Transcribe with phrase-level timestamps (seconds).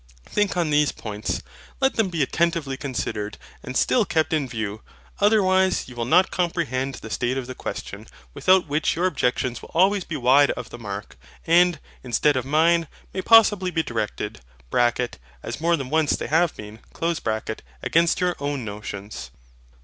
[0.25, 1.43] Think on these points;
[1.79, 4.81] let them be attentively considered and still kept in view.
[5.19, 9.69] Otherwise you will not comprehend the state of the question; without which your objections will
[9.75, 14.41] always be wide of the mark, and, instead of mine, may possibly be directed
[15.43, 16.79] (as more than once they have been)
[17.83, 19.29] against your own notions.